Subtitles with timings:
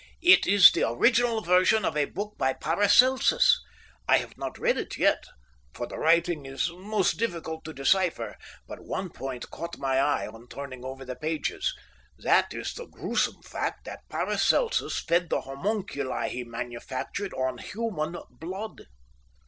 [0.23, 3.61] "It is the original version of a book by Paracelsus.
[4.07, 5.25] I have not read it yet,
[5.75, 8.35] for the writing is most difficult to decipher,
[8.67, 11.71] but one point caught my eye on turning over the pages.
[12.17, 18.87] That is the gruesome fact that Paracelsus fed the homunculi he manufactured on human blood.